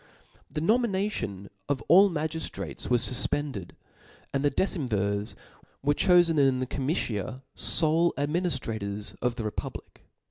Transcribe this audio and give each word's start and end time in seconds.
The 0.49 0.61
nomination 0.61 1.51
of 1.69 1.83
all 1.87 2.09
magiftrates 2.09 2.89
was 2.89 3.05
fufpended 3.05 3.73
\ 4.01 4.33
and 4.33 4.43
the 4.43 4.49
decemvirs 4.49 5.35
were 5.83 5.93
cholen 5.93 6.39
in 6.39 6.59
the 6.59 6.65
comitia 6.65 7.41
ibie 7.55 8.13
adminiftrators 8.15 9.15
of 9.21 9.35
the 9.35 9.43
republic. 9.43 10.01